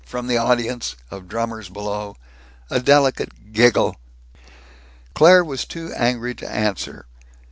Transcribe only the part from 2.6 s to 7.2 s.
a delicate giggle. Claire was too angry to answer.